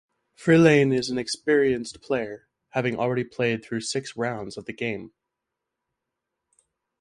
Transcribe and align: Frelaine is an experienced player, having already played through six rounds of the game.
Frelaine 0.35 0.91
is 0.97 1.11
an 1.11 1.19
experienced 1.19 2.01
player, 2.01 2.47
having 2.69 2.97
already 2.97 3.23
played 3.23 3.63
through 3.63 3.81
six 3.81 4.17
rounds 4.17 4.57
of 4.57 4.65
the 4.65 4.73
game. 4.73 5.11